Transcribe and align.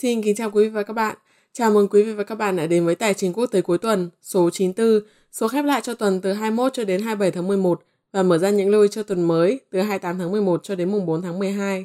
Xin 0.00 0.22
kính 0.22 0.36
chào 0.36 0.50
quý 0.50 0.64
vị 0.64 0.68
và 0.68 0.82
các 0.82 0.92
bạn. 0.92 1.16
Chào 1.52 1.70
mừng 1.70 1.88
quý 1.88 2.02
vị 2.02 2.12
và 2.12 2.24
các 2.24 2.34
bạn 2.34 2.56
đã 2.56 2.66
đến 2.66 2.86
với 2.86 2.94
Tài 2.94 3.14
chính 3.14 3.32
quốc 3.32 3.46
tế 3.46 3.60
cuối 3.60 3.78
tuần 3.78 4.10
số 4.22 4.50
94, 4.50 5.00
số 5.32 5.48
khép 5.48 5.64
lại 5.64 5.80
cho 5.80 5.94
tuần 5.94 6.20
từ 6.20 6.32
21 6.32 6.72
cho 6.72 6.84
đến 6.84 7.02
27 7.02 7.30
tháng 7.30 7.48
11 7.48 7.82
và 8.12 8.22
mở 8.22 8.38
ra 8.38 8.50
những 8.50 8.68
lưu 8.68 8.82
ý 8.82 8.88
cho 8.88 9.02
tuần 9.02 9.22
mới 9.22 9.60
từ 9.70 9.80
28 9.80 10.18
tháng 10.18 10.30
11 10.30 10.60
cho 10.62 10.74
đến 10.74 10.92
mùng 10.92 11.06
4 11.06 11.22
tháng 11.22 11.38
12. 11.38 11.84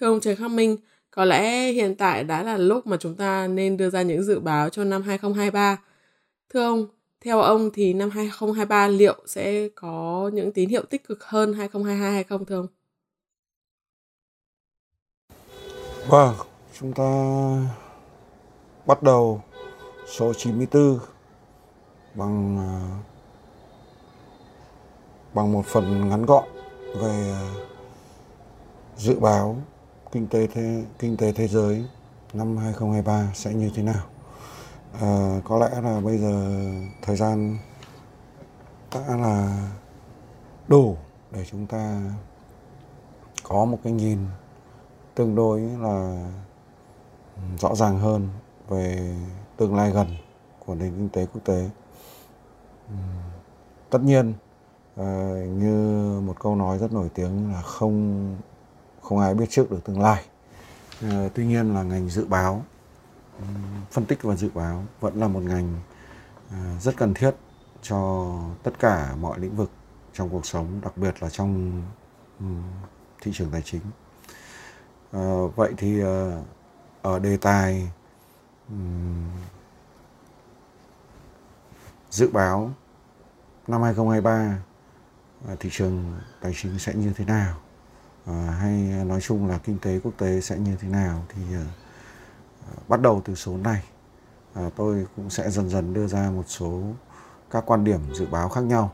Thưa 0.00 0.06
ông 0.06 0.20
Trần 0.20 0.36
Khắc 0.36 0.50
Minh, 0.50 0.76
có 1.10 1.24
lẽ 1.24 1.72
hiện 1.72 1.94
tại 1.94 2.24
đã 2.24 2.42
là 2.42 2.56
lúc 2.56 2.86
mà 2.86 2.96
chúng 3.00 3.14
ta 3.14 3.46
nên 3.46 3.76
đưa 3.76 3.90
ra 3.90 4.02
những 4.02 4.22
dự 4.22 4.40
báo 4.40 4.68
cho 4.68 4.84
năm 4.84 5.02
2023. 5.02 5.82
Thưa 6.54 6.62
ông, 6.64 6.86
theo 7.20 7.40
ông 7.40 7.70
thì 7.74 7.92
năm 7.94 8.10
2023 8.10 8.88
liệu 8.88 9.16
sẽ 9.26 9.68
có 9.68 10.30
những 10.34 10.52
tín 10.52 10.68
hiệu 10.68 10.82
tích 10.82 11.08
cực 11.08 11.24
hơn 11.24 11.52
2022 11.52 12.12
hay 12.12 12.24
không 12.24 12.44
thưa 12.44 12.56
ông? 12.56 12.66
Vâng, 16.08 16.34
wow 16.36 16.51
chúng 16.82 16.92
ta 16.92 17.12
bắt 18.86 19.02
đầu 19.02 19.40
số 20.06 20.32
94 20.32 20.98
bằng 22.14 22.58
à, 22.58 22.70
bằng 25.34 25.52
một 25.52 25.66
phần 25.66 26.08
ngắn 26.08 26.26
gọn 26.26 26.44
về 27.00 27.34
dự 28.96 29.18
báo 29.20 29.56
kinh 30.12 30.26
tế 30.28 30.46
thế 30.46 30.84
kinh 30.98 31.16
tế 31.16 31.32
thế 31.32 31.48
giới 31.48 31.84
năm 32.32 32.56
2023 32.56 33.30
sẽ 33.34 33.54
như 33.54 33.70
thế 33.74 33.82
nào. 33.82 34.04
À, 35.00 35.40
có 35.44 35.58
lẽ 35.58 35.80
là 35.82 36.00
bây 36.00 36.18
giờ 36.18 36.64
thời 37.02 37.16
gian 37.16 37.58
đã 38.94 39.16
là 39.16 39.68
đủ 40.68 40.96
để 41.30 41.44
chúng 41.50 41.66
ta 41.66 42.00
có 43.42 43.64
một 43.64 43.78
cái 43.84 43.92
nhìn 43.92 44.18
tương 45.14 45.34
đối 45.34 45.60
là 45.60 46.26
rõ 47.58 47.74
ràng 47.74 47.98
hơn 47.98 48.28
về 48.68 49.16
tương 49.56 49.74
lai 49.74 49.90
gần 49.90 50.06
của 50.58 50.74
nền 50.74 50.90
kinh 50.90 51.08
tế 51.08 51.26
quốc 51.26 51.40
tế. 51.44 51.70
Tất 53.90 54.02
nhiên 54.02 54.34
ờ, 54.96 55.36
như 55.46 56.20
một 56.20 56.36
câu 56.40 56.56
nói 56.56 56.78
rất 56.78 56.92
nổi 56.92 57.08
tiếng 57.14 57.52
là 57.52 57.62
không 57.62 58.36
không 59.02 59.18
ai 59.18 59.34
biết 59.34 59.46
trước 59.50 59.70
được 59.70 59.84
tương 59.84 60.00
lai. 60.00 60.24
Ờ, 61.02 61.28
tuy 61.34 61.46
nhiên 61.46 61.74
là 61.74 61.82
ngành 61.82 62.08
dự 62.08 62.26
báo, 62.26 62.62
phân 63.90 64.04
tích 64.04 64.22
và 64.22 64.36
dự 64.36 64.50
báo 64.54 64.84
vẫn 65.00 65.20
là 65.20 65.28
một 65.28 65.42
ngành 65.42 65.74
ờ, 66.50 66.56
rất 66.80 66.96
cần 66.96 67.14
thiết 67.14 67.34
cho 67.82 68.30
tất 68.62 68.78
cả 68.78 69.14
mọi 69.20 69.38
lĩnh 69.38 69.56
vực 69.56 69.70
trong 70.12 70.28
cuộc 70.28 70.46
sống, 70.46 70.80
đặc 70.82 70.96
biệt 70.96 71.22
là 71.22 71.30
trong 71.30 71.82
thị 73.20 73.30
trường 73.34 73.50
tài 73.50 73.62
chính. 73.62 73.82
vậy 75.56 75.72
thì 75.76 76.02
ở 77.02 77.18
đề 77.18 77.36
tài 77.36 77.90
um, 78.68 79.30
dự 82.10 82.30
báo 82.32 82.70
năm 83.66 83.82
2023 83.82 84.58
à, 85.48 85.54
thị 85.60 85.68
trường 85.72 86.14
tài 86.40 86.52
chính 86.56 86.78
sẽ 86.78 86.94
như 86.94 87.12
thế 87.16 87.24
nào? 87.24 87.56
À, 88.26 88.56
hay 88.60 88.72
nói 89.04 89.20
chung 89.20 89.48
là 89.48 89.58
kinh 89.58 89.78
tế 89.78 90.00
quốc 90.04 90.12
tế 90.18 90.40
sẽ 90.40 90.58
như 90.58 90.76
thế 90.80 90.88
nào 90.88 91.24
thì 91.28 91.42
à, 91.54 91.64
bắt 92.88 93.00
đầu 93.00 93.22
từ 93.24 93.34
số 93.34 93.56
này. 93.56 93.82
À, 94.54 94.70
tôi 94.76 95.06
cũng 95.16 95.30
sẽ 95.30 95.50
dần 95.50 95.68
dần 95.68 95.94
đưa 95.94 96.06
ra 96.06 96.30
một 96.30 96.44
số 96.46 96.82
các 97.50 97.64
quan 97.66 97.84
điểm 97.84 98.00
dự 98.14 98.26
báo 98.26 98.48
khác 98.48 98.64
nhau. 98.64 98.92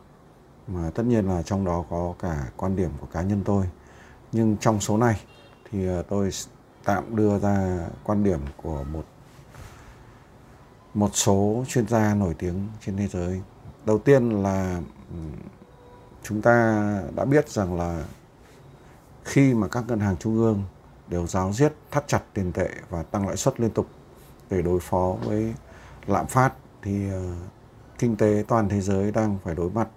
Mà 0.67 0.91
tất 0.95 1.03
nhiên 1.03 1.29
là 1.29 1.43
trong 1.43 1.65
đó 1.65 1.85
có 1.91 2.15
cả 2.19 2.51
quan 2.57 2.77
điểm 2.77 2.91
của 3.01 3.07
cá 3.13 3.23
nhân 3.23 3.43
tôi. 3.45 3.71
Nhưng 4.33 4.57
trong 4.57 4.81
số 4.81 4.97
này 4.97 5.21
thì 5.71 5.89
à, 5.89 6.03
tôi 6.09 6.31
tạm 6.89 7.17
đưa 7.17 7.39
ra 7.39 7.87
quan 8.05 8.25
điểm 8.25 8.41
của 8.63 8.85
một 8.93 9.05
một 10.95 11.11
số 11.13 11.65
chuyên 11.69 11.89
gia 11.89 12.15
nổi 12.15 12.35
tiếng 12.39 12.69
trên 12.87 12.97
thế 12.97 13.07
giới. 13.09 13.43
Đầu 13.85 13.99
tiên 13.99 14.31
là 14.43 14.81
chúng 16.23 16.43
ta 16.43 16.83
đã 17.17 17.25
biết 17.25 17.49
rằng 17.49 17.79
là 17.79 18.05
khi 19.25 19.55
mà 19.55 19.69
các 19.69 19.85
ngân 19.89 20.01
hàng 20.01 20.17
trung 20.17 20.37
ương 20.37 20.63
đều 21.09 21.27
giáo 21.27 21.53
diết, 21.53 21.73
thắt 21.91 22.09
chặt 22.09 22.23
tiền 22.35 22.53
tệ 22.53 22.69
và 22.91 23.03
tăng 23.03 23.27
lãi 23.27 23.37
suất 23.37 23.61
liên 23.61 23.71
tục 23.71 23.87
để 24.51 24.63
đối 24.63 24.81
phó 24.81 25.17
với 25.25 25.55
lạm 26.07 26.27
phát, 26.27 26.53
thì 26.83 27.11
ờ, 27.11 27.23
kinh 27.99 28.17
tế 28.17 28.45
toàn 28.49 28.69
thế 28.69 28.81
giới 28.81 29.13
đang 29.13 29.39
phải 29.45 29.55
đối 29.55 29.71
mặt 29.71 29.89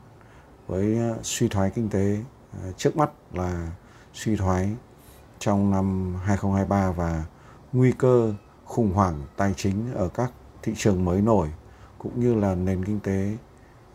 với 0.68 0.97
ờ, 0.97 1.19
suy 1.23 1.47
thoái 1.47 1.69
kinh 1.69 1.90
tế 1.90 2.18
ờ, 2.63 2.72
trước 2.78 2.97
mắt 2.97 3.09
là 3.34 3.72
suy 4.13 4.35
thoái 4.35 4.75
trong 5.41 5.72
năm 5.72 6.16
2023 6.24 6.91
và 6.91 7.24
nguy 7.74 7.91
cơ 7.91 8.34
khủng 8.66 8.94
hoảng 8.94 9.22
tài 9.38 9.53
chính 9.57 9.94
ở 9.94 10.09
các 10.09 10.31
thị 10.63 10.74
trường 10.78 11.06
mới 11.06 11.22
nổi 11.22 11.50
cũng 11.97 12.19
như 12.19 12.35
là 12.35 12.56
nền 12.56 12.85
kinh 12.85 13.00
tế 13.00 13.38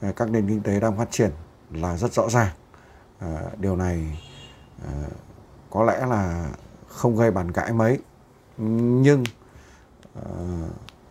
à, 0.01 0.12
các 0.17 0.31
nền 0.31 0.49
kinh 0.49 0.62
tế 0.62 0.81
đang 0.81 0.97
phát 0.97 1.11
triển 1.11 1.31
là 1.71 1.97
rất 1.97 2.12
rõ 2.12 2.29
ràng. 2.29 2.55
À, 3.19 3.43
điều 3.59 3.77
này 3.77 4.23
à, 4.87 4.93
có 5.71 5.84
lẽ 5.84 6.07
là 6.07 6.51
không 6.89 7.17
gây 7.17 7.31
bàn 7.31 7.53
cãi 7.53 7.73
mấy 7.73 7.99
nhưng 8.59 9.25
à, 10.15 10.23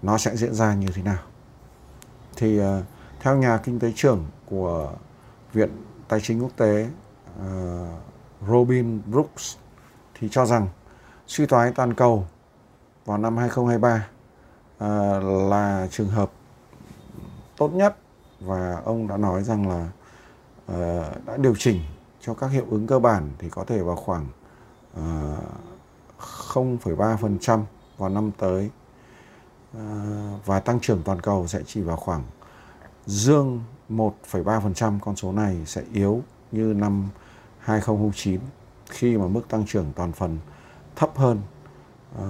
nó 0.01 0.17
sẽ 0.17 0.35
diễn 0.37 0.53
ra 0.53 0.75
như 0.75 0.87
thế 0.95 1.03
nào? 1.03 1.19
Thì 2.35 2.59
à, 2.59 2.81
theo 3.19 3.37
nhà 3.37 3.57
kinh 3.57 3.79
tế 3.79 3.91
trưởng 3.95 4.25
của 4.45 4.93
Viện 5.53 5.69
Tài 6.07 6.21
chính 6.21 6.41
Quốc 6.41 6.51
tế 6.57 6.89
Robin 8.47 9.01
Brooks 9.05 9.55
thì 10.19 10.27
cho 10.31 10.45
rằng 10.45 10.67
suy 11.27 11.45
thoái 11.45 11.71
toàn 11.71 11.93
cầu 11.93 12.25
vào 13.05 13.17
năm 13.17 13.37
2023 13.37 14.07
à, 14.77 15.19
là 15.49 15.87
trường 15.91 16.09
hợp 16.09 16.31
tốt 17.57 17.69
nhất. 17.73 17.97
Và 18.39 18.81
ông 18.85 19.07
đã 19.07 19.17
nói 19.17 19.43
rằng 19.43 19.69
là 19.69 19.89
à, 20.67 21.11
đã 21.25 21.37
điều 21.37 21.55
chỉnh 21.55 21.81
cho 22.21 22.33
các 22.33 22.47
hiệu 22.47 22.65
ứng 22.69 22.87
cơ 22.87 22.99
bản 22.99 23.29
thì 23.39 23.49
có 23.49 23.63
thể 23.63 23.81
vào 23.81 23.95
khoảng 23.95 24.27
à, 24.97 25.37
0,3% 26.53 27.63
vào 27.97 28.09
năm 28.09 28.31
tới. 28.37 28.69
À, 29.73 29.81
và 30.45 30.59
tăng 30.59 30.79
trưởng 30.79 31.01
toàn 31.03 31.21
cầu 31.21 31.47
sẽ 31.47 31.59
chỉ 31.65 31.81
vào 31.81 31.97
khoảng 31.97 32.23
dương 33.05 33.63
1,3% 33.89 34.99
con 34.99 35.15
số 35.15 35.31
này 35.31 35.57
sẽ 35.65 35.81
yếu 35.93 36.21
như 36.51 36.73
năm 36.77 37.09
2009 37.59 38.39
khi 38.89 39.17
mà 39.17 39.27
mức 39.27 39.41
tăng 39.49 39.65
trưởng 39.65 39.91
toàn 39.95 40.11
phần 40.11 40.37
thấp 40.95 41.11
hơn 41.15 41.41
uh, 42.15 42.23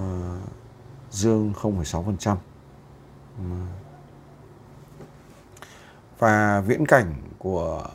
dương 1.10 1.52
0,6%. 1.60 2.36
Và 6.18 6.60
viễn 6.60 6.86
cảnh 6.86 7.14
của 7.38 7.86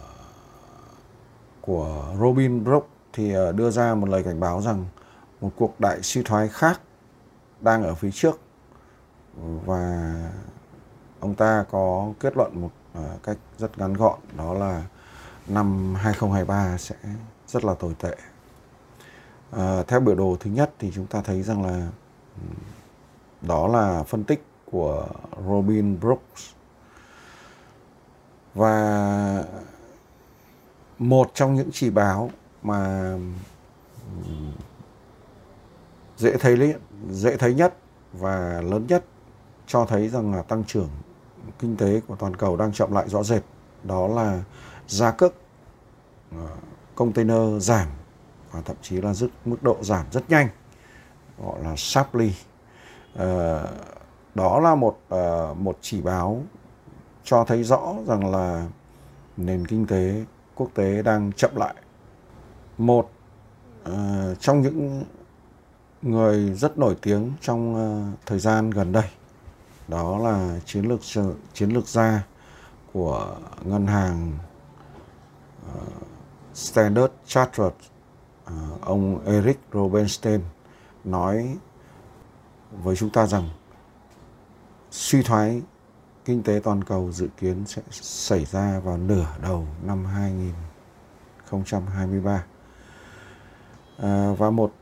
của 1.62 2.16
Robin 2.20 2.64
Brock 2.64 2.90
thì 3.14 3.34
ờ, 3.34 3.52
đưa 3.52 3.72
ra 3.72 3.96
một 3.96 4.10
lời 4.10 4.24
cảnh 4.24 4.40
báo 4.40 4.62
rằng 4.62 4.86
một 5.42 5.52
cuộc 5.56 5.80
đại 5.80 6.02
suy 6.02 6.24
thoái 6.24 6.48
khác 6.48 6.82
đang 7.62 7.84
ở 7.84 7.96
phía 7.96 8.12
trước 8.12 8.40
và 9.66 10.14
ông 11.20 11.36
ta 11.36 11.66
có 11.72 12.14
kết 12.20 12.38
luận 12.38 12.62
một 12.62 12.72
ờ, 12.94 13.18
cách 13.24 13.38
rất 13.58 13.78
ngắn 13.78 13.94
gọn 13.94 14.20
đó 14.38 14.54
là 14.54 14.84
năm 15.48 15.96
2023 15.96 16.78
sẽ 16.78 16.96
rất 17.48 17.66
là 17.66 17.74
tồi 17.74 17.96
tệ. 18.00 18.16
À, 19.52 19.84
theo 19.88 20.00
biểu 20.00 20.16
đồ 20.16 20.38
thứ 20.40 20.52
nhất 20.52 20.72
thì 20.80 20.92
chúng 20.96 21.08
ta 21.08 21.22
thấy 21.22 21.44
rằng 21.44 21.66
là 21.66 21.88
đó 23.42 23.68
là 23.68 24.04
phân 24.04 24.24
tích 24.24 24.44
của 24.72 25.08
Robin 25.48 26.00
Brooks. 26.00 26.54
Và 28.54 29.44
một 31.00 31.32
trong 31.34 31.56
những 31.56 31.70
chỉ 31.74 31.90
báo 31.90 32.32
mà 32.64 33.14
dễ 36.18 36.38
thấy 36.38 36.76
dễ 37.10 37.38
thấy 37.38 37.54
nhất 37.54 37.74
và 38.14 38.62
lớn 38.62 38.86
nhất 38.88 39.06
cho 39.68 39.86
thấy 39.86 40.10
rằng 40.10 40.36
là 40.36 40.42
tăng 40.42 40.64
trưởng 40.64 40.90
kinh 41.60 41.78
tế 41.78 42.02
của 42.08 42.16
toàn 42.16 42.36
cầu 42.36 42.58
đang 42.58 42.74
chậm 42.74 42.92
lại 42.92 43.10
rõ 43.10 43.24
rệt 43.24 43.42
đó 43.84 44.08
là 44.08 44.44
giá 44.88 45.12
cước 45.12 45.34
ờ, 46.32 46.48
container 46.96 47.64
giảm 47.64 47.88
và 48.52 48.62
thậm 48.62 48.76
chí 48.82 49.02
là 49.02 49.14
rất 49.14 49.28
mức 49.46 49.64
độ 49.64 49.78
giảm 49.82 50.06
rất 50.12 50.30
nhanh 50.30 50.48
gọi 51.38 51.64
là 51.64 51.76
sharply 51.78 52.28
uh, 52.28 53.20
ờ, 53.20 53.68
đó 54.36 54.60
là 54.60 54.76
một 54.76 55.00
uh, 55.16 55.58
một 55.58 55.78
chỉ 55.82 56.02
báo 56.02 56.44
cho 57.24 57.46
thấy 57.46 57.64
rõ 57.64 57.94
rằng 58.08 58.32
là 58.32 58.68
nền 59.38 59.68
kinh 59.68 59.88
tế 59.88 60.26
quốc 60.56 60.70
tế 60.74 61.02
đang 61.02 61.32
chậm 61.32 61.56
lại. 61.56 61.76
Một 62.78 63.12
uh, 63.90 64.40
trong 64.40 64.62
những 64.62 65.04
người 66.02 66.54
rất 66.54 66.78
nổi 66.78 66.96
tiếng 67.02 67.32
trong 67.42 67.76
uh, 67.76 68.20
thời 68.26 68.40
gian 68.40 68.70
gần 68.70 68.92
đây 68.92 69.10
đó 69.88 70.18
là 70.18 70.60
chiến 70.66 70.86
lược 70.86 71.00
chiến 71.54 71.70
lược 71.70 71.88
gia 71.88 72.24
của 72.94 73.36
ngân 73.64 73.88
hàng 73.88 74.32
uh, 75.66 75.94
Standard 76.54 77.14
Chartered. 77.26 77.74
Ờ, 78.58 78.78
ông 78.82 79.26
Eric 79.26 79.60
Robenstein 79.74 80.42
nói 81.04 81.58
với 82.84 82.96
chúng 82.96 83.10
ta 83.10 83.28
rằng 83.28 83.50
suy 84.92 85.24
thoái 85.24 85.62
kinh 86.26 86.44
tế 86.44 86.62
toàn 86.64 86.84
cầu 86.84 87.12
dự 87.12 87.28
kiến 87.38 87.66
sẽ 87.66 87.82
xảy 87.92 88.46
ra 88.46 88.80
vào 88.80 88.98
nửa 88.98 89.28
đầu 89.42 89.68
năm 89.84 90.06
2023. 90.06 92.32
À, 92.32 92.44
ờ, 93.98 94.34
và 94.34 94.50
một 94.50 94.74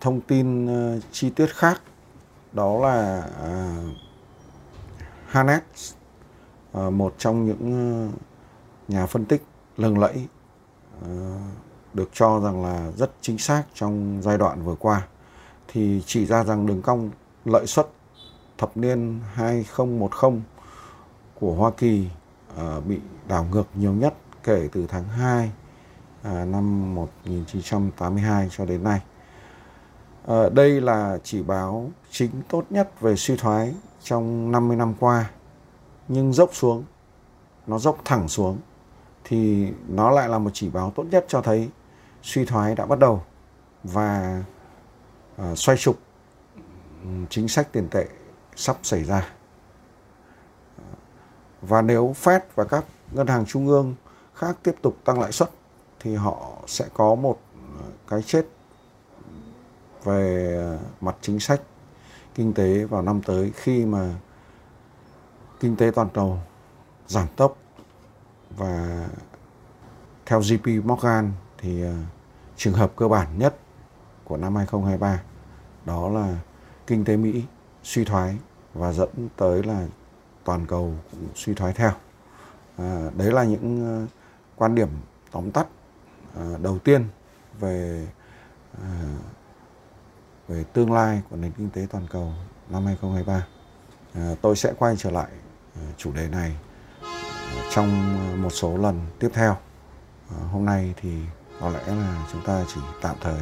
thông 0.00 0.20
tin 0.20 0.66
uh, 0.66 1.02
chi 1.12 1.30
tiết 1.30 1.46
khác 1.46 1.82
đó 2.52 2.78
là 2.78 3.28
uh, 3.42 3.48
uh, 6.78 6.92
một 6.92 7.14
trong 7.18 7.46
những 7.46 8.08
uh, 8.08 8.14
nhà 8.88 9.06
phân 9.06 9.24
tích 9.24 9.42
lừng 9.76 9.98
lẫy 9.98 10.26
uh, 11.02 11.08
được 11.94 12.08
cho 12.12 12.40
rằng 12.40 12.64
là 12.64 12.90
rất 12.96 13.10
chính 13.20 13.38
xác 13.38 13.62
trong 13.74 14.20
giai 14.22 14.38
đoạn 14.38 14.64
vừa 14.64 14.74
qua, 14.74 15.06
thì 15.68 16.02
chỉ 16.06 16.26
ra 16.26 16.44
rằng 16.44 16.66
đường 16.66 16.82
cong 16.82 17.10
lợi 17.44 17.66
suất 17.66 17.88
thập 18.58 18.76
niên 18.76 19.20
2010 19.34 20.42
của 21.40 21.54
Hoa 21.54 21.70
Kỳ 21.70 22.08
à, 22.56 22.80
bị 22.80 23.00
đảo 23.28 23.46
ngược 23.52 23.66
nhiều 23.74 23.92
nhất 23.92 24.14
kể 24.42 24.68
từ 24.72 24.86
tháng 24.88 25.08
2 25.08 25.50
à, 26.22 26.44
năm 26.44 26.94
1982 26.94 28.48
cho 28.50 28.64
đến 28.64 28.84
nay. 28.84 29.00
Ờ, 30.26 30.50
đây 30.50 30.80
là 30.80 31.18
chỉ 31.24 31.42
báo 31.42 31.90
chính 32.10 32.30
tốt 32.48 32.64
nhất 32.70 33.00
về 33.00 33.16
suy 33.16 33.36
thoái 33.36 33.74
trong 34.02 34.52
50 34.52 34.76
năm 34.76 34.94
qua, 35.00 35.30
nhưng 36.08 36.32
dốc 36.32 36.50
xuống, 36.52 36.84
nó 37.66 37.78
dốc 37.78 37.98
thẳng 38.04 38.28
xuống, 38.28 38.58
thì 39.24 39.68
nó 39.88 40.10
lại 40.10 40.28
là 40.28 40.38
một 40.38 40.50
chỉ 40.52 40.70
báo 40.70 40.92
tốt 40.96 41.04
nhất 41.10 41.24
cho 41.28 41.42
thấy 41.42 41.68
suy 42.24 42.44
thoái 42.44 42.74
đã 42.74 42.86
bắt 42.86 42.98
đầu 42.98 43.22
và 43.84 44.42
uh, 45.42 45.58
xoay 45.58 45.78
trục 45.78 45.98
ừ, 47.02 47.10
chính 47.30 47.48
sách 47.48 47.68
tiền 47.72 47.88
tệ 47.90 48.06
sắp 48.56 48.76
xảy 48.82 49.04
ra. 49.04 49.28
Ờ, 50.76 50.84
và 51.62 51.82
nếu 51.82 52.14
Fed 52.22 52.40
và 52.54 52.64
các 52.64 52.84
ngân 53.12 53.26
hàng 53.26 53.46
trung 53.46 53.68
ương 53.68 53.94
khác 54.34 54.56
tiếp 54.62 54.74
tục 54.82 54.96
tăng 55.04 55.20
lãi 55.20 55.32
suất 55.32 55.50
thì 56.00 56.14
họ 56.14 56.52
sẽ 56.66 56.84
có 56.94 57.14
một 57.14 57.40
ờ, 57.78 57.84
cái 58.08 58.22
chết 58.22 58.46
về 60.04 60.78
mặt 61.00 61.16
chính 61.20 61.40
sách 61.40 61.60
kinh 62.34 62.52
tế 62.54 62.84
vào 62.84 63.02
năm 63.02 63.22
tới 63.22 63.52
khi 63.54 63.84
mà 63.84 64.14
kinh 65.60 65.76
tế 65.76 65.90
toàn 65.94 66.08
cầu 66.14 66.38
giảm 67.06 67.26
tốc 67.36 67.56
và 68.56 69.06
theo 70.26 70.40
JP 70.40 70.82
Morgan 70.82 71.32
thì 71.58 71.84
uh, 71.84 71.90
trường 72.56 72.74
hợp 72.74 72.92
cơ 72.96 73.08
bản 73.08 73.38
nhất 73.38 73.56
của 74.24 74.36
năm 74.36 74.56
2023 74.56 75.22
đó 75.84 76.08
là 76.08 76.36
kinh 76.86 77.04
tế 77.04 77.16
Mỹ 77.16 77.44
suy 77.82 78.04
thoái 78.04 78.36
và 78.74 78.92
dẫn 78.92 79.28
tới 79.36 79.62
là 79.62 79.86
toàn 80.44 80.66
cầu 80.66 80.94
cũng 81.10 81.28
suy 81.34 81.54
thoái 81.54 81.72
theo. 81.72 81.92
À, 82.78 83.10
đấy 83.16 83.32
là 83.32 83.44
những 83.44 83.86
à, 83.86 83.94
quan 84.56 84.74
điểm 84.74 84.88
tóm 85.30 85.50
tắt 85.50 85.66
à, 86.36 86.44
đầu 86.62 86.78
tiên 86.78 87.04
về 87.60 88.06
à, 88.82 89.16
về 90.48 90.64
tương 90.72 90.92
lai 90.92 91.22
của 91.30 91.36
nền 91.36 91.52
kinh 91.52 91.70
tế 91.70 91.86
toàn 91.90 92.06
cầu 92.10 92.32
năm 92.68 92.86
2023. 92.86 93.46
À, 94.14 94.34
tôi 94.42 94.56
sẽ 94.56 94.72
quay 94.78 94.94
trở 94.98 95.10
lại 95.10 95.30
à, 95.76 95.82
chủ 95.96 96.12
đề 96.12 96.28
này 96.28 96.56
à, 97.02 97.62
trong 97.70 98.42
một 98.42 98.50
số 98.50 98.76
lần 98.76 99.00
tiếp 99.18 99.30
theo. 99.34 99.56
À, 100.30 100.36
hôm 100.52 100.64
nay 100.64 100.94
thì 100.96 101.18
có 101.60 101.70
lẽ 101.70 101.86
là 101.86 102.28
chúng 102.32 102.40
ta 102.44 102.64
chỉ 102.74 102.80
tạm 103.00 103.16
thời 103.20 103.40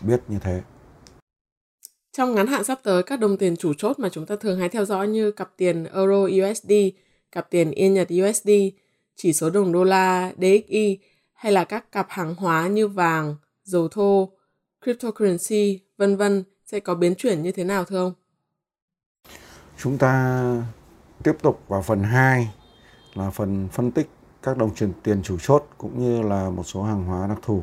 biết 0.00 0.20
như 0.28 0.38
thế. 0.38 0.62
Trong 2.12 2.34
ngắn 2.34 2.46
hạn 2.46 2.64
sắp 2.64 2.80
tới, 2.82 3.02
các 3.02 3.20
đồng 3.20 3.36
tiền 3.36 3.56
chủ 3.56 3.74
chốt 3.74 3.98
mà 3.98 4.08
chúng 4.08 4.26
ta 4.26 4.36
thường 4.36 4.58
hay 4.58 4.68
theo 4.68 4.84
dõi 4.84 5.08
như 5.08 5.30
cặp 5.30 5.50
tiền 5.56 5.84
Euro 5.84 6.22
USD, 6.22 6.72
cặp 7.32 7.50
tiền 7.50 7.70
Yên 7.70 7.94
Nhật 7.94 8.08
USD, 8.22 8.50
chỉ 9.16 9.32
số 9.32 9.50
đồng 9.50 9.72
đô 9.72 9.84
la 9.84 10.32
DXY 10.36 10.98
hay 11.32 11.52
là 11.52 11.64
các 11.64 11.92
cặp 11.92 12.06
hàng 12.10 12.34
hóa 12.34 12.68
như 12.68 12.88
vàng, 12.88 13.36
dầu 13.64 13.88
thô, 13.88 14.32
cryptocurrency, 14.84 15.80
vân 15.96 16.16
vân 16.16 16.44
sẽ 16.66 16.80
có 16.80 16.94
biến 16.94 17.14
chuyển 17.14 17.42
như 17.42 17.52
thế 17.52 17.64
nào 17.64 17.84
thưa 17.84 17.98
ông? 17.98 18.12
Chúng 19.78 19.98
ta 19.98 20.42
tiếp 21.22 21.32
tục 21.42 21.62
vào 21.68 21.82
phần 21.82 22.02
2 22.02 22.48
là 23.14 23.30
phần 23.30 23.68
phân 23.72 23.90
tích 23.90 24.08
các 24.46 24.58
đồng 24.58 24.70
tiền 25.02 25.22
chủ 25.22 25.36
chốt 25.38 25.66
cũng 25.78 25.98
như 25.98 26.22
là 26.22 26.50
một 26.50 26.62
số 26.62 26.82
hàng 26.82 27.04
hóa 27.04 27.26
đặc 27.26 27.38
thù. 27.42 27.62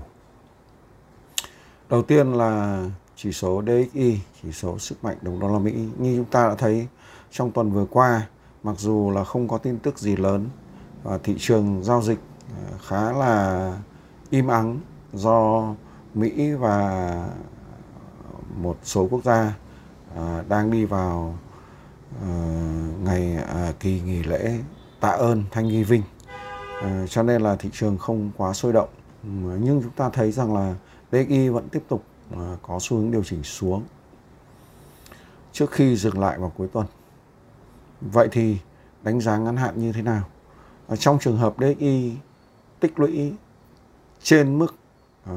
Đầu 1.89 2.01
tiên 2.01 2.33
là 2.33 2.83
chỉ 3.15 3.31
số 3.31 3.62
DXY, 3.62 4.19
chỉ 4.44 4.51
số 4.51 4.80
sức 4.80 5.03
mạnh 5.03 5.18
đồng 5.21 5.39
đô 5.39 5.47
la 5.47 5.59
Mỹ. 5.59 5.71
Như 5.97 6.18
chúng 6.18 6.25
ta 6.25 6.47
đã 6.47 6.56
thấy 6.56 6.88
trong 7.31 7.51
tuần 7.51 7.71
vừa 7.71 7.85
qua, 7.85 8.27
mặc 8.63 8.75
dù 8.80 9.12
là 9.12 9.24
không 9.24 9.47
có 9.47 9.57
tin 9.57 9.80
tức 9.80 10.00
gì 10.00 10.15
lớn 10.15 10.50
và 11.03 11.18
thị 11.18 11.35
trường 11.39 11.83
giao 11.83 12.01
dịch 12.01 12.19
à, 12.56 12.77
khá 12.88 13.12
là 13.12 13.74
im 14.30 14.47
ắng 14.47 14.80
do 15.13 15.68
Mỹ 16.13 16.51
và 16.51 17.30
một 18.56 18.77
số 18.83 19.07
quốc 19.12 19.24
gia 19.24 19.53
à, 20.15 20.44
đang 20.50 20.71
đi 20.71 20.85
vào 20.85 21.38
à, 22.21 22.27
ngày 23.03 23.38
kỳ 23.80 24.01
nghỉ 24.01 24.24
lễ 24.24 24.59
tạ 25.00 25.09
ơn 25.09 25.44
Thanh 25.51 25.68
Nghi 25.68 25.83
Vinh. 25.83 26.03
Ờ, 26.83 27.07
cho 27.07 27.24
nên 27.24 27.41
là 27.41 27.56
thị 27.56 27.69
trường 27.74 27.97
không 27.97 28.31
quá 28.38 28.53
sôi 28.53 28.74
động. 28.74 28.89
Nhưng 29.63 29.81
chúng 29.83 29.91
ta 29.95 30.09
thấy 30.09 30.31
rằng 30.31 30.56
là 30.56 30.75
DXY 31.12 31.50
vẫn 31.50 31.69
tiếp 31.69 31.83
tục 31.88 32.03
ờ, 32.35 32.57
có 32.62 32.77
xu 32.81 32.97
hướng 32.97 33.12
điều 33.12 33.24
chỉnh 33.24 33.44
xuống 33.44 33.83
trước 35.51 35.71
khi 35.71 35.95
dừng 35.95 36.19
lại 36.19 36.39
vào 36.39 36.51
cuối 36.57 36.68
tuần. 36.68 36.85
Vậy 38.01 38.27
thì 38.31 38.57
đánh 39.03 39.21
giá 39.21 39.38
ngắn 39.38 39.57
hạn 39.57 39.80
như 39.80 39.91
thế 39.91 40.01
nào? 40.01 40.24
Ờ, 40.88 40.95
trong 40.95 41.19
trường 41.19 41.38
hợp 41.38 41.56
DXY 41.57 42.12
tích 42.80 43.00
lũy 43.00 43.33
trên 44.24 44.59
mức 44.59 44.75
uh, 45.31 45.35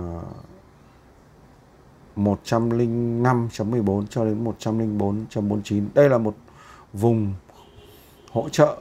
105.14 2.17 4.07
cho 4.11 4.25
đến 4.25 4.45
104.49. 4.45 5.87
Đây 5.95 6.09
là 6.09 6.19
một 6.19 6.35
vùng 6.93 7.35
hỗ 8.31 8.49
trợ 8.49 8.77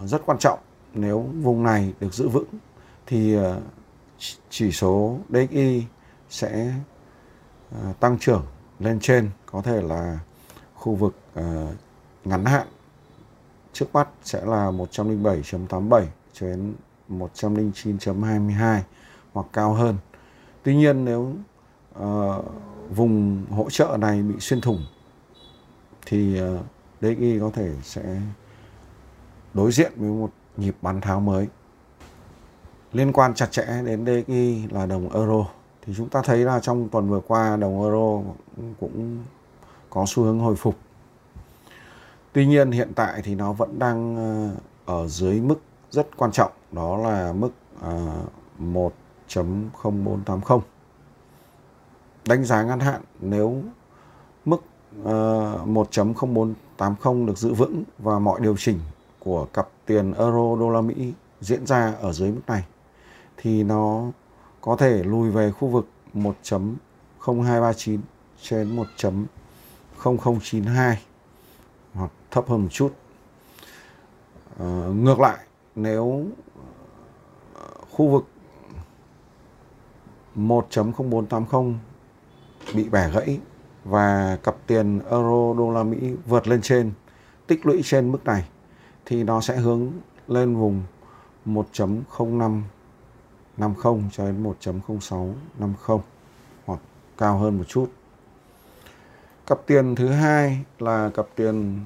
rất 0.00 0.22
quan 0.26 0.38
trọng. 0.38 0.58
Nếu 0.94 1.20
vùng 1.42 1.62
này 1.62 1.92
được 2.00 2.14
giữ 2.14 2.28
vững 2.28 2.48
thì 3.06 3.34
ờ, 3.34 3.60
chỉ 4.50 4.72
số 4.72 5.18
DXY 5.28 5.84
sẽ 6.30 6.74
ờ, 7.70 7.92
tăng 8.00 8.18
trưởng 8.18 8.46
lên 8.78 9.00
trên 9.00 9.30
có 9.46 9.62
thể 9.62 9.82
là 9.82 10.18
khu 10.74 10.94
vực 10.94 11.14
ờ, 11.34 11.66
ngắn 12.24 12.44
hạn 12.44 12.66
trước 13.72 13.86
mắt 13.92 14.08
sẽ 14.22 14.44
là 14.44 14.70
107.87 14.70 16.04
cho 16.32 16.46
đến 16.46 16.74
109.22 17.08 18.80
hoặc 19.32 19.46
cao 19.52 19.74
hơn. 19.74 19.96
Tuy 20.62 20.76
nhiên 20.76 21.04
nếu 21.04 21.32
uh, 21.98 22.44
vùng 22.90 23.44
hỗ 23.50 23.70
trợ 23.70 23.96
này 24.00 24.22
bị 24.22 24.34
xuyên 24.40 24.60
thủng 24.60 24.86
thì 26.06 26.40
uh, 26.42 26.60
DXY 27.00 27.38
có 27.40 27.50
thể 27.54 27.74
sẽ 27.82 28.20
đối 29.54 29.72
diện 29.72 29.92
với 29.96 30.10
một 30.10 30.30
nhịp 30.58 30.76
bán 30.82 31.00
tháo 31.00 31.20
mới. 31.20 31.48
Liên 32.92 33.12
quan 33.12 33.34
chặt 33.34 33.52
chẽ 33.52 33.66
đến 33.84 34.06
DXY 34.06 34.66
là 34.70 34.86
đồng 34.86 35.12
euro, 35.12 35.46
thì 35.82 35.92
chúng 35.96 36.08
ta 36.08 36.22
thấy 36.24 36.38
là 36.38 36.60
trong 36.60 36.88
tuần 36.88 37.08
vừa 37.08 37.20
qua 37.20 37.56
đồng 37.56 37.82
euro 37.82 38.20
cũng 38.80 39.24
có 39.90 40.04
xu 40.06 40.22
hướng 40.22 40.38
hồi 40.38 40.56
phục. 40.56 40.74
Tuy 42.32 42.46
nhiên 42.46 42.70
hiện 42.70 42.92
tại 42.94 43.22
thì 43.24 43.34
nó 43.34 43.52
vẫn 43.52 43.78
đang 43.78 44.16
ờ, 44.16 44.50
ở 45.00 45.08
dưới 45.08 45.40
mức 45.40 45.60
rất 45.90 46.16
quan 46.16 46.32
trọng, 46.32 46.52
đó 46.72 46.96
là 46.96 47.32
mức 47.32 47.50
ờ, 47.80 48.12
1.0480. 48.58 50.60
Đánh 52.26 52.44
giá 52.44 52.62
ngắn 52.62 52.80
hạn, 52.80 53.00
nếu 53.20 53.62
mức 54.44 54.62
ờ, 55.04 55.58
1.0480 55.66 57.26
được 57.26 57.38
giữ 57.38 57.54
vững 57.54 57.84
và 57.98 58.18
mọi 58.18 58.40
điều 58.40 58.56
chỉnh 58.56 58.78
của 59.18 59.44
cặp 59.44 59.68
tiền 59.86 60.12
euro 60.12 60.56
đô 60.60 60.70
la 60.70 60.80
Mỹ 60.80 61.12
diễn 61.40 61.66
ra 61.66 61.94
ở 62.00 62.12
dưới 62.12 62.30
mức 62.30 62.40
này 62.46 62.64
thì 63.36 63.62
nó 63.62 64.10
có 64.60 64.76
thể 64.76 65.02
lùi 65.02 65.30
về 65.30 65.50
khu 65.50 65.68
vực 65.68 65.88
1.0239 66.14 67.98
trên 68.42 68.76
1.0092 70.00 70.94
hoặc 71.94 72.10
thấp 72.30 72.48
hơn 72.48 72.62
một 72.62 72.68
chút. 72.72 72.92
À, 74.58 74.88
ngược 74.94 75.20
lại, 75.20 75.38
nếu 75.74 76.26
ờ, 77.54 77.64
khu 77.90 78.08
vực 78.08 78.24
1.0480 80.36 81.74
bị 82.74 82.88
bẻ 82.88 83.10
gãy 83.10 83.40
và 83.84 84.38
cặp 84.42 84.56
tiền 84.66 84.98
euro 84.98 85.54
đô 85.58 85.70
la 85.70 85.82
Mỹ 85.82 86.12
vượt 86.26 86.48
lên 86.48 86.62
trên 86.62 86.92
tích 87.46 87.66
lũy 87.66 87.80
trên 87.84 88.12
mức 88.12 88.24
này 88.24 88.48
thì 89.08 89.24
nó 89.24 89.40
sẽ 89.40 89.56
hướng 89.56 89.90
lên 90.28 90.56
vùng 90.56 90.82
1.0550 91.46 94.02
cho 94.12 94.24
đến 94.24 94.54
1.0650 94.60 96.00
hoặc 96.66 96.80
cao 97.18 97.38
hơn 97.38 97.58
một 97.58 97.64
chút. 97.68 97.90
cặp 99.46 99.58
tiền 99.66 99.94
thứ 99.94 100.08
hai 100.08 100.64
là 100.78 101.10
cặp 101.14 101.26
tiền 101.34 101.80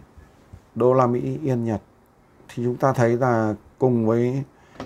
đô 0.75 0.95
la 0.95 1.07
Mỹ 1.07 1.39
yên 1.43 1.65
Nhật 1.65 1.83
thì 2.49 2.65
chúng 2.65 2.77
ta 2.77 2.93
thấy 2.93 3.17
là 3.17 3.55
cùng 3.79 4.07
với 4.07 4.43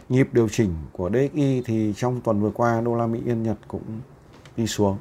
nhịp 0.08 0.28
điều 0.32 0.48
chỉnh 0.48 0.74
của 0.92 1.10
DXY 1.10 1.62
thì 1.64 1.92
trong 1.96 2.20
tuần 2.20 2.40
vừa 2.40 2.50
qua 2.50 2.80
đô 2.80 2.94
la 2.94 3.06
Mỹ 3.06 3.20
yên 3.24 3.42
Nhật 3.42 3.56
cũng 3.68 4.00
đi 4.56 4.66
xuống. 4.66 4.98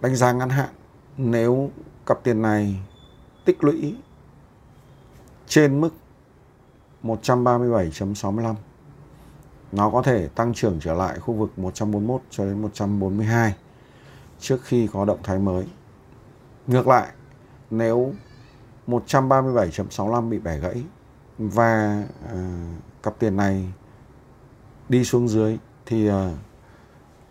Đánh 0.00 0.16
giá 0.16 0.32
ngắn 0.32 0.48
hạn, 0.48 0.68
nếu 1.16 1.70
cặp 2.06 2.22
tiền 2.22 2.42
này 2.42 2.80
tích 3.44 3.64
lũy 3.64 3.94
trên 5.50 5.80
mức 5.80 5.90
137.65 7.02 8.54
nó 9.72 9.90
có 9.90 10.02
thể 10.02 10.28
tăng 10.28 10.54
trưởng 10.54 10.78
trở 10.80 10.94
lại 10.94 11.18
khu 11.18 11.34
vực 11.34 11.58
141 11.58 12.22
cho 12.30 12.44
đến 12.44 12.62
142 12.62 13.54
trước 14.38 14.64
khi 14.64 14.86
có 14.92 15.04
động 15.04 15.18
thái 15.22 15.38
mới. 15.38 15.66
Ngược 16.66 16.88
lại, 16.88 17.08
nếu 17.70 18.12
137.65 18.86 20.28
bị 20.28 20.38
bẻ 20.38 20.58
gãy 20.58 20.82
và 21.38 22.04
à, 22.28 22.66
cặp 23.02 23.18
tiền 23.18 23.36
này 23.36 23.72
đi 24.88 25.04
xuống 25.04 25.28
dưới 25.28 25.58
thì 25.86 26.08
à, 26.08 26.30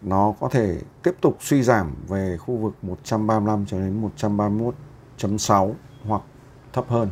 nó 0.02 0.34
có 0.40 0.50
thể 0.50 0.82
tiếp 1.04 1.16
tục 1.22 1.38
suy 1.40 1.64
giảm 1.64 1.96
về 2.08 2.38
khu 2.38 2.58
vực 2.58 2.74
135 2.82 3.66
cho 3.66 3.80
đến 3.80 4.10
131.6 4.18 5.74
hoặc 6.04 6.22
thấp 6.74 6.86
hơn. 6.90 7.10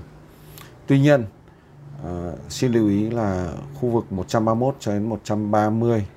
Tuy 0.87 0.99
nhiên, 0.99 1.25
uh, 2.01 2.39
xin 2.49 2.71
lưu 2.71 2.87
ý 2.87 3.09
là 3.09 3.53
khu 3.75 3.89
vực 3.89 4.11
131 4.11 4.75
cho 4.79 4.93
đến 4.93 5.09
130 5.09 6.07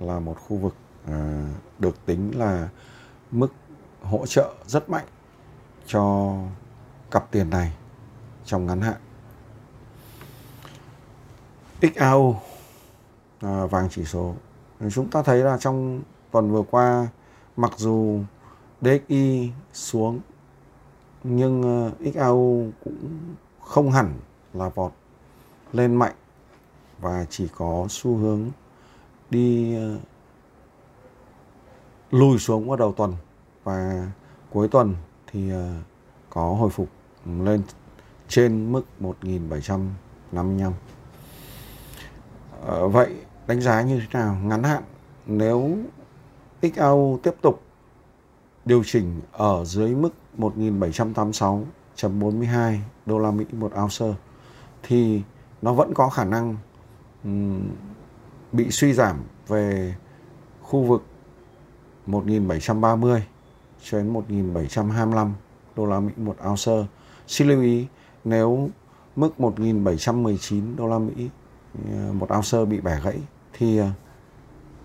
là 0.00 0.20
một 0.20 0.36
khu 0.40 0.56
vực 0.56 0.74
uh, 1.04 1.14
được 1.78 2.06
tính 2.06 2.38
là 2.38 2.68
mức 3.30 3.52
hỗ 4.02 4.26
trợ 4.26 4.54
rất 4.66 4.90
mạnh 4.90 5.06
cho 5.86 6.34
cặp 7.10 7.30
tiền 7.30 7.50
này 7.50 7.72
trong 8.44 8.66
ngắn 8.66 8.80
hạn. 8.80 8.96
XAU 11.82 12.32
à, 12.32 12.40
ờ, 13.40 13.66
vàng 13.66 13.88
chỉ 13.90 14.04
số 14.04 14.34
chúng 14.90 15.10
ta 15.10 15.22
thấy 15.22 15.38
là 15.38 15.58
trong 15.58 16.02
tuần 16.30 16.52
vừa 16.52 16.62
qua 16.70 17.08
mặc 17.56 17.72
dù 17.76 18.20
DXY 18.80 19.50
xuống 19.72 20.20
nhưng 21.24 21.86
uh, 21.86 22.14
XAU 22.14 22.66
cũng 22.84 23.08
không 23.68 23.90
hẳn 23.90 24.14
là 24.54 24.68
vọt 24.68 24.92
lên 25.72 25.94
mạnh 25.94 26.14
và 27.00 27.26
chỉ 27.30 27.48
có 27.56 27.86
xu 27.90 28.16
hướng 28.16 28.50
đi 29.30 29.76
ờ, 29.76 29.98
lùi 32.10 32.38
xuống 32.38 32.68
vào 32.68 32.76
đầu 32.76 32.92
tuần 32.92 33.14
và 33.64 34.08
cuối 34.50 34.68
tuần 34.68 34.94
thì 35.26 35.50
ờ, 35.50 35.72
có 36.30 36.54
hồi 36.54 36.70
phục 36.70 36.88
lên 37.26 37.62
trên 38.28 38.72
mức 38.72 38.82
1755. 39.00 40.72
Ờ, 42.64 42.88
vậy 42.88 43.14
đánh 43.46 43.60
giá 43.60 43.82
như 43.82 44.00
thế 44.00 44.06
nào 44.12 44.36
ngắn 44.42 44.62
hạn 44.62 44.82
nếu 45.26 45.76
XAU 46.62 47.18
tiếp 47.22 47.34
tục 47.42 47.62
điều 48.64 48.82
chỉnh 48.86 49.20
ở 49.32 49.64
dưới 49.64 49.94
mức 49.94 50.10
1786.42 51.98 52.78
đô 53.06 53.18
la 53.18 53.30
Mỹ 53.30 53.44
một 53.52 53.72
ounce 53.82 54.06
thì 54.82 55.22
nó 55.62 55.72
vẫn 55.72 55.94
có 55.94 56.08
khả 56.08 56.24
năng 56.24 56.56
um, 57.24 57.68
bị 58.52 58.70
suy 58.70 58.92
giảm 58.92 59.16
về 59.48 59.94
khu 60.62 60.82
vực 60.82 61.02
1730 62.06 63.24
cho 63.82 63.98
đến 63.98 64.08
1725 64.08 65.34
đô 65.76 65.86
la 65.86 66.00
Mỹ 66.00 66.12
một 66.16 66.36
ounce. 66.48 66.86
Xin 67.26 67.48
lưu 67.48 67.62
ý 67.62 67.86
nếu 68.24 68.68
mức 69.16 69.40
1719 69.40 70.76
đô 70.76 70.86
la 70.86 70.98
Mỹ 70.98 71.28
ờ, 71.92 72.12
một 72.12 72.28
ounce 72.34 72.64
bị 72.64 72.80
bẻ 72.80 73.00
gãy 73.04 73.18
thì 73.52 73.78
ờ, 73.78 73.90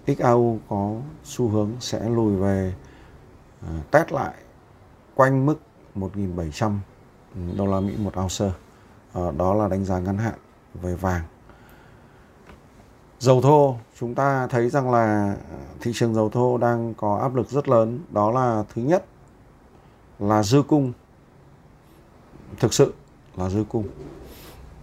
XAU 0.08 0.60
có 0.70 0.96
xu 1.24 1.48
hướng 1.48 1.72
sẽ 1.79 2.10
lùi 2.10 2.36
về 2.36 2.74
ờ, 3.62 3.74
test 3.91 4.12
lại 4.12 4.34
quanh 5.15 5.46
mức 5.46 5.60
1700 5.96 6.79
đô 7.58 7.66
la 7.66 7.80
Mỹ 7.80 7.94
một 7.98 8.13
ounce. 8.20 8.52
Ờ, 9.13 9.32
đó 9.32 9.54
là 9.54 9.68
đánh 9.68 9.86
giá 9.86 10.00
ngắn 10.00 10.18
hạn 10.18 10.34
về 10.82 10.96
vàng. 10.96 11.22
Dầu 13.20 13.42
thô, 13.42 13.78
chúng 14.00 14.16
ta 14.16 14.48
thấy 14.48 14.70
rằng 14.70 14.92
là 14.92 15.36
ờ, 15.52 15.58
thị 15.82 15.92
trường 15.96 16.13
dầu 16.13 16.30
thô 16.30 16.58
đang 16.58 16.94
có 16.94 17.18
áp 17.18 17.36
lực 17.36 17.50
rất 17.50 17.70
lớn. 17.70 18.00
Đó 18.10 18.32
là 18.32 18.63
thứ 18.74 18.82
nhất 18.82 19.06
là 20.20 20.44
dư 20.44 20.62
cung. 20.62 20.94
Thực 22.60 22.74
sự 22.74 22.94
là 23.38 23.50
dư 23.50 23.63
cung. 23.70 23.88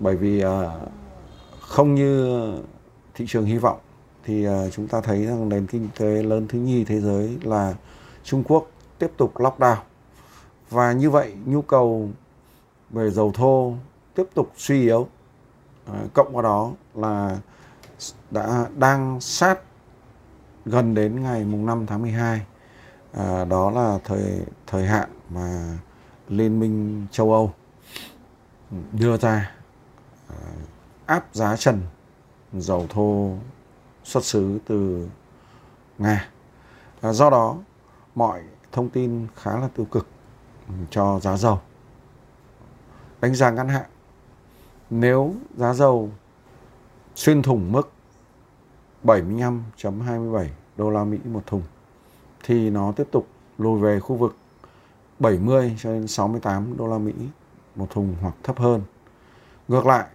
Bởi 0.01 0.17
vì 0.17 0.41
ờ, 0.41 0.81
không 1.61 1.95
như 1.95 2.53
thị 3.15 3.25
trường 3.29 3.45
hy 3.45 3.59
vọng 3.59 3.79
thì 4.25 4.47
chúng 4.73 4.89
ta 4.89 5.01
thấy 5.01 5.27
rằng 5.27 5.49
nền 5.49 5.67
kinh 5.67 5.89
tế 5.99 6.23
lớn 6.23 6.47
thứ 6.49 6.59
nhì 6.59 6.85
thế 6.85 7.01
giới 7.01 7.39
là 7.43 7.75
Trung 8.25 8.45
Quốc 8.45 8.67
tiếp 8.99 9.11
tục 9.17 9.35
lockdown 9.35 9.77
và 10.71 10.93
như 10.93 11.11
vậy 11.11 11.35
nhu 11.45 11.63
cầu 11.63 12.11
về 12.91 13.11
dầu 13.11 13.33
thô 13.35 13.75
tiếp 14.15 14.27
tục 14.35 14.53
suy 14.57 14.83
yếu 14.83 15.09
à, 15.87 15.95
cộng 16.15 16.33
vào 16.33 16.43
đó 16.43 16.73
là 16.95 17.39
đã 18.31 18.67
đang 18.77 19.21
sát 19.21 19.61
gần 20.65 20.95
đến 20.95 21.23
ngày 21.23 21.45
mùng 21.45 21.67
5 21.67 21.87
tháng 21.87 22.03
12 22.03 22.39
à, 22.39 22.45
ờ, 23.13 23.45
đó 23.45 23.71
là 23.71 23.99
thời 24.05 24.41
thời 24.67 24.87
hạn 24.87 25.09
mà 25.31 25.79
Liên 26.29 26.61
minh 26.61 27.07
châu 27.11 27.33
Âu 27.33 27.53
ừ, 28.71 28.77
đưa 28.93 29.17
ra 29.17 29.51
à, 30.29 30.37
áp 31.07 31.27
giá 31.33 31.57
trần 31.57 31.81
dầu 32.53 32.87
thô 32.91 33.37
xuất 34.05 34.25
xứ 34.25 34.59
từ 34.67 35.09
Nga. 35.99 36.29
À, 37.01 37.13
do 37.13 37.31
đó, 37.31 37.57
mọi 38.15 38.43
thông 38.73 38.89
tin 38.89 39.27
khá 39.37 39.59
là 39.59 39.69
tiêu 39.77 39.87
cực 39.91 40.07
ừ, 40.69 40.75
cho 40.91 41.21
giá 41.21 41.37
dầu. 41.37 41.61
Đánh 43.21 43.35
giá 43.35 43.51
ngắn 43.51 43.69
hạn, 43.69 43.87
nếu 44.91 45.35
giá 45.57 45.75
dầu 45.75 46.11
xuyên 47.15 47.43
thủng 47.43 47.73
mức 47.73 47.91
75.27 49.05 50.47
đô 50.77 50.91
la 50.91 51.05
Mỹ 51.05 51.19
một 51.25 51.43
thùng 51.47 51.63
thì 52.45 52.71
nó 52.71 52.93
tiếp 52.93 53.09
tục 53.11 53.27
lùi 53.59 53.81
về 53.81 54.01
khu 54.01 54.17
vực 54.17 54.37
70 55.19 55.77
cho 55.79 55.93
đến 55.93 56.07
68 56.07 56.77
đô 56.77 56.87
la 56.87 56.99
Mỹ 56.99 57.13
một 57.77 57.87
thùng 57.91 58.17
hoặc 58.21 58.35
thấp 58.43 58.59
hơn. 58.59 58.83
Ngược 59.69 59.87
lại, 59.87 60.07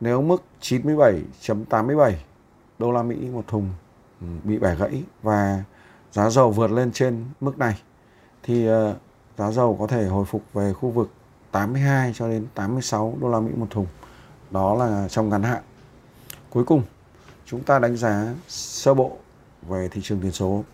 nếu 0.00 0.22
mức 0.22 0.42
97.87 0.60 2.12
đô 2.78 2.92
la 2.92 3.02
Mỹ 3.02 3.16
một 3.16 3.44
thùng 3.46 3.68
ừ, 4.20 4.26
bị 4.44 4.58
bẻ 4.58 4.74
gãy 4.74 5.02
và 5.22 5.64
giá 6.12 6.30
dầu 6.30 6.50
vượt 6.50 6.70
lên 6.70 6.92
trên 6.92 7.24
mức 7.40 7.58
này 7.58 7.82
thì 8.42 8.66
ờ, 8.66 8.96
giá 9.38 9.50
dầu 9.50 9.76
có 9.80 9.86
thể 9.86 10.06
hồi 10.06 10.24
phục 10.24 10.42
về 10.52 10.72
khu 10.72 10.90
vực 10.90 11.10
82 11.52 12.12
cho 12.14 12.28
đến 12.28 12.46
86 12.54 13.14
đô 13.20 13.28
la 13.28 13.40
Mỹ 13.40 13.52
một 13.56 13.66
thùng. 13.70 13.86
Đó 14.50 14.74
là 14.74 15.08
trong 15.08 15.28
ngắn 15.28 15.42
hạn. 15.42 15.62
Cuối 16.50 16.64
cùng, 16.64 16.82
chúng 17.46 17.62
ta 17.62 17.78
đánh 17.78 17.96
giá 17.96 18.34
sơ 18.48 18.94
bộ 18.94 19.16
về 19.68 19.88
thị 19.88 20.00
trường 20.04 20.20
tiền 20.20 20.32
số. 20.32 20.64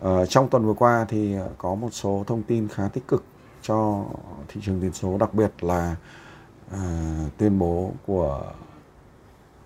Ờ, 0.00 0.26
trong 0.26 0.48
tuần 0.48 0.66
vừa 0.66 0.74
qua 0.74 1.06
thì 1.08 1.34
ờ, 1.34 1.48
có 1.58 1.74
một 1.74 1.88
số 1.92 2.24
thông 2.26 2.42
tin 2.42 2.68
khá 2.68 2.88
tích 2.88 3.08
cực 3.08 3.24
cho 3.62 4.04
thị 4.48 4.60
trường 4.64 4.80
tiền 4.80 4.92
số, 4.92 5.18
đặc 5.18 5.34
biệt 5.34 5.64
là 5.64 5.96
uh, 6.74 6.78
tuyên 7.38 7.58
bố 7.58 7.92
của 8.06 8.52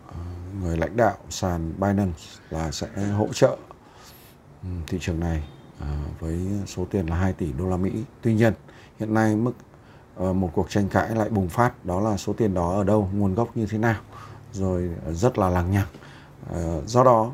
ờ, 0.09 0.15
người 0.63 0.77
lãnh 0.77 0.97
đạo 0.97 1.17
sàn 1.31 1.73
Binance 1.79 2.23
là 2.51 2.71
sẽ 2.71 2.89
hỗ 3.17 3.29
trợ 3.33 3.57
ừ, 4.63 4.69
thị 4.87 4.99
trường 5.01 5.21
này 5.21 5.43
với 6.21 6.47
số 6.67 6.85
tiền 6.91 7.07
là 7.07 7.17
2 7.17 7.33
tỷ 7.33 7.53
đô 7.53 7.67
la 7.67 7.77
Mỹ. 7.77 7.91
Tuy 8.23 8.35
nhiên, 8.35 8.53
hiện 8.99 9.15
nay 9.15 9.37
mức 9.37 9.53
Ờ, 10.17 10.33
một 10.33 10.51
cuộc 10.55 10.71
tranh 10.71 10.89
cãi 10.89 11.15
lại 11.15 11.29
bùng 11.29 11.49
phát 11.49 11.85
đó 11.85 12.01
là 12.01 12.17
số 12.17 12.33
tiền 12.33 12.55
đó 12.55 12.73
ở 12.75 12.85
đâu, 12.85 13.11
nguồn 13.15 13.35
gốc 13.35 13.57
như 13.57 13.67
thế 13.67 13.79
nào, 13.79 14.01
rồi 14.53 14.91
ờ, 15.05 15.13
rất 15.13 15.39
là 15.39 15.51
lằng 15.51 15.71
nhằng. 15.71 15.87
Ờ, 16.51 16.83
do 16.87 17.05
đó, 17.05 17.33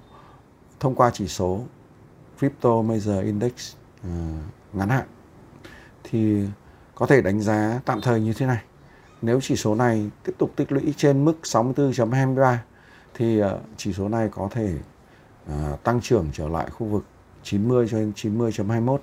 thông 0.81 0.95
qua 0.95 1.11
chỉ 1.11 1.29
số 1.29 1.61
Crypto 2.39 2.71
Major 2.71 3.25
Index 3.25 3.53
ngắn 4.73 4.89
hạn 4.89 5.07
thì 6.05 6.47
có 6.95 7.07
thể 7.07 7.23
đánh 7.23 7.41
giá 7.41 7.81
tạm 7.85 8.01
thời 8.01 8.21
như 8.21 8.33
thế 8.33 8.47
này. 8.47 8.63
Nếu 9.23 9.41
chỉ 9.43 9.57
số 9.57 9.75
này 9.75 10.11
tiếp 10.25 10.33
tục 10.39 10.53
tích 10.57 10.73
lũy 10.73 10.95
trên 10.97 11.25
mức 11.25 11.39
64.23 11.43 12.57
thì 13.15 13.41
chỉ 13.77 13.93
số 13.93 14.09
này 14.09 14.29
có 14.33 14.49
thể 14.51 14.75
tăng 15.85 16.01
trưởng 16.01 16.29
trở 16.33 16.49
lại 16.49 16.71
khu 16.71 16.87
vực 16.87 17.05
90 17.43 17.89
cho 17.91 17.99
đến 17.99 18.13
90.21. 18.17 18.99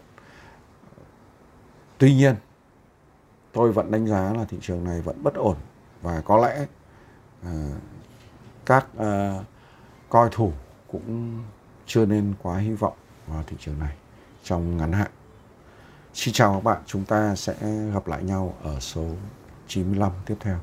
Tuy 1.98 2.16
nhiên, 2.16 2.36
tôi 3.54 3.72
vẫn 3.72 3.92
đánh 3.92 4.08
giá 4.08 4.34
là 4.34 4.46
thị 4.46 4.58
trường 4.62 4.84
này 4.84 5.02
vẫn 5.02 5.24
bất 5.24 5.34
ổn 5.34 5.56
và 6.02 6.22
có 6.26 6.38
lẽ 6.38 6.66
uh, 7.42 7.50
các 8.66 8.88
uh, 8.98 9.46
coi 10.10 10.30
thủ 10.32 10.52
cũng 10.92 11.40
chưa 11.86 12.06
nên 12.06 12.34
quá 12.42 12.58
hy 12.58 12.72
vọng 12.72 12.94
vào 13.28 13.44
thị 13.48 13.56
trường 13.60 13.80
này 13.80 13.96
trong 14.44 14.78
ngắn 14.78 14.92
hạn. 14.92 15.12
Xin 16.14 16.34
chào 16.34 16.54
các 16.54 16.64
bạn, 16.64 16.82
chúng 16.86 17.06
ta 17.06 17.36
sẽ 17.36 17.54
gặp 17.94 18.08
lại 18.08 18.24
nhau 18.24 18.58
ở 18.64 18.80
số 18.80 19.06
95 19.68 20.12
tiếp 20.26 20.36
theo. 20.40 20.58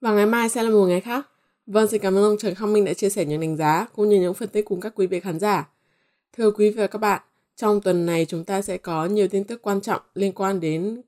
Và 0.00 0.12
ngày 0.12 0.26
mai 0.26 0.48
sẽ 0.48 0.62
là 0.62 0.70
một 0.70 0.86
ngày 0.86 1.00
khác. 1.00 1.26
Vâng, 1.66 1.88
xin 1.88 2.02
cảm 2.02 2.14
ơn 2.14 2.24
ông 2.24 2.38
Trần 2.38 2.54
Khang 2.54 2.72
Minh 2.72 2.84
đã 2.84 2.94
chia 2.94 3.10
sẻ 3.10 3.24
những 3.24 3.40
đánh 3.40 3.56
giá 3.56 3.86
cũng 3.96 4.08
như 4.08 4.20
những 4.20 4.34
phân 4.34 4.48
tích 4.48 4.64
cùng 4.64 4.80
các 4.80 4.92
quý 4.96 5.06
vị 5.06 5.20
khán 5.20 5.38
giả. 5.38 5.68
Thưa 6.36 6.50
quý 6.50 6.70
vị 6.70 6.76
và 6.76 6.86
các 6.86 6.98
bạn, 6.98 7.22
trong 7.56 7.80
tuần 7.80 8.06
này 8.06 8.26
chúng 8.28 8.44
ta 8.44 8.62
sẽ 8.62 8.78
có 8.78 9.06
nhiều 9.06 9.28
tin 9.28 9.44
tức 9.44 9.62
quan 9.62 9.80
trọng 9.80 10.02
liên 10.14 10.32
quan 10.32 10.60
đến 10.60 11.02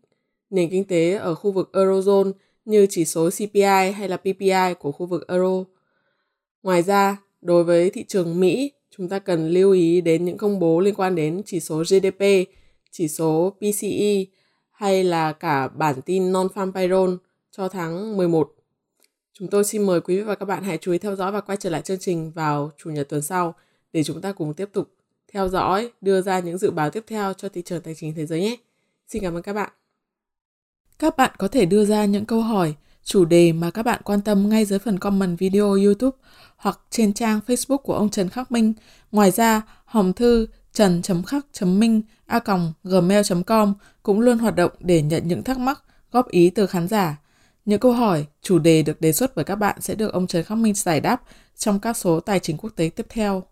nền 0.50 0.70
kinh 0.70 0.84
tế 0.84 1.14
ở 1.14 1.34
khu 1.34 1.52
vực 1.52 1.70
Eurozone 1.72 2.32
như 2.64 2.86
chỉ 2.90 3.04
số 3.04 3.30
CPI 3.30 3.92
hay 3.96 4.08
là 4.08 4.16
PPI 4.16 4.74
của 4.78 4.92
khu 4.92 5.06
vực 5.06 5.28
Euro. 5.28 5.64
Ngoài 6.62 6.82
ra, 6.82 7.16
đối 7.42 7.64
với 7.64 7.90
thị 7.90 8.04
trường 8.08 8.40
Mỹ, 8.40 8.72
chúng 8.90 9.08
ta 9.08 9.18
cần 9.18 9.48
lưu 9.48 9.72
ý 9.72 10.00
đến 10.00 10.24
những 10.24 10.38
công 10.38 10.58
bố 10.58 10.80
liên 10.80 10.94
quan 10.94 11.14
đến 11.14 11.42
chỉ 11.46 11.60
số 11.60 11.78
GDP, 11.82 12.24
chỉ 12.90 13.08
số 13.08 13.56
PCE 13.58 14.24
hay 14.70 15.04
là 15.04 15.32
cả 15.32 15.68
bản 15.68 16.02
tin 16.02 16.32
non-farm 16.32 16.72
payroll 16.72 17.14
cho 17.50 17.68
tháng 17.68 18.16
11. 18.16 18.54
Chúng 19.32 19.48
tôi 19.48 19.64
xin 19.64 19.86
mời 19.86 20.00
quý 20.00 20.16
vị 20.16 20.22
và 20.22 20.34
các 20.34 20.46
bạn 20.46 20.62
hãy 20.64 20.78
chú 20.80 20.92
ý 20.92 20.98
theo 20.98 21.16
dõi 21.16 21.32
và 21.32 21.40
quay 21.40 21.56
trở 21.60 21.70
lại 21.70 21.82
chương 21.82 21.98
trình 21.98 22.30
vào 22.30 22.70
chủ 22.76 22.90
nhật 22.90 23.08
tuần 23.08 23.22
sau 23.22 23.54
để 23.92 24.04
chúng 24.04 24.20
ta 24.20 24.32
cùng 24.32 24.54
tiếp 24.54 24.68
tục 24.72 24.88
theo 25.32 25.48
dõi, 25.48 25.90
đưa 26.00 26.20
ra 26.22 26.40
những 26.40 26.58
dự 26.58 26.70
báo 26.70 26.90
tiếp 26.90 27.04
theo 27.06 27.32
cho 27.32 27.48
thị 27.48 27.62
trường 27.62 27.82
tài 27.82 27.94
chính 27.94 28.14
thế 28.14 28.26
giới 28.26 28.40
nhé. 28.40 28.56
Xin 29.08 29.22
cảm 29.22 29.34
ơn 29.34 29.42
các 29.42 29.52
bạn. 29.52 29.70
Các 30.98 31.16
bạn 31.16 31.30
có 31.38 31.48
thể 31.48 31.66
đưa 31.66 31.84
ra 31.84 32.04
những 32.04 32.24
câu 32.24 32.40
hỏi, 32.40 32.74
chủ 33.04 33.24
đề 33.24 33.52
mà 33.52 33.70
các 33.70 33.82
bạn 33.82 34.00
quan 34.04 34.20
tâm 34.20 34.48
ngay 34.48 34.64
dưới 34.64 34.78
phần 34.78 34.98
comment 34.98 35.38
video 35.38 35.72
YouTube 35.72 36.16
hoặc 36.56 36.80
trên 36.90 37.12
trang 37.12 37.40
Facebook 37.46 37.76
của 37.76 37.94
ông 37.94 38.10
Trần 38.10 38.28
Khắc 38.28 38.52
Minh. 38.52 38.72
Ngoài 39.12 39.30
ra, 39.30 39.62
hòm 39.84 40.12
thư 40.12 40.46
trần.khắc.minh 40.72 42.02
a 42.26 42.40
gmail.com 42.84 43.74
cũng 44.02 44.20
luôn 44.20 44.38
hoạt 44.38 44.56
động 44.56 44.72
để 44.80 45.02
nhận 45.02 45.28
những 45.28 45.42
thắc 45.42 45.58
mắc, 45.58 45.82
góp 46.12 46.28
ý 46.28 46.50
từ 46.50 46.66
khán 46.66 46.88
giả. 46.88 47.20
Những 47.64 47.80
câu 47.80 47.92
hỏi, 47.92 48.26
chủ 48.42 48.58
đề 48.58 48.82
được 48.82 49.00
đề 49.00 49.12
xuất 49.12 49.36
bởi 49.36 49.44
các 49.44 49.54
bạn 49.54 49.80
sẽ 49.80 49.94
được 49.94 50.12
ông 50.12 50.26
Trần 50.26 50.44
Khắc 50.44 50.58
Minh 50.58 50.74
giải 50.74 51.00
đáp 51.00 51.22
trong 51.56 51.80
các 51.80 51.96
số 51.96 52.20
tài 52.20 52.40
chính 52.40 52.56
quốc 52.56 52.70
tế 52.76 52.90
tiếp 52.96 53.06
theo. 53.08 53.42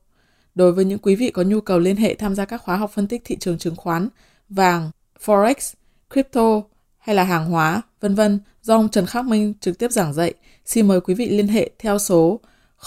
Đối 0.55 0.73
với 0.73 0.85
những 0.85 0.99
quý 0.99 1.17
vị 1.17 1.31
có 1.31 1.43
nhu 1.43 1.61
cầu 1.61 1.79
liên 1.79 1.97
hệ 1.97 2.15
tham 2.15 2.35
gia 2.35 2.45
các 2.45 2.63
khóa 2.63 2.77
học 2.77 2.91
phân 2.95 3.09
tích 3.09 3.23
thị 3.25 3.37
trường 3.41 3.59
chứng 3.59 3.77
khoán, 3.77 4.09
vàng, 4.49 4.91
forex, 5.25 5.75
crypto 6.11 6.63
hay 7.03 7.17
là 7.17 7.25
hàng 7.25 7.51
hóa, 7.51 7.83
vân 8.01 8.15
vân 8.15 8.41
do 8.63 8.77
ông 8.77 8.89
Trần 8.89 9.07
Khắc 9.07 9.25
Minh 9.25 9.55
trực 9.61 9.79
tiếp 9.79 9.93
giảng 9.93 10.13
dạy, 10.13 10.35
xin 10.67 10.89
mời 10.89 11.01
quý 11.01 11.15
vị 11.15 11.29
liên 11.29 11.49
hệ 11.49 11.71
theo 11.79 11.99
số 11.99 12.41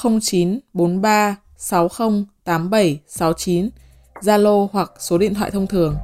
0943 0.04 1.36
60 3.08 3.70
Zalo 4.22 4.68
hoặc 4.72 4.92
số 5.00 5.18
điện 5.18 5.34
thoại 5.34 5.52
thông 5.52 5.68
thường. 5.68 5.96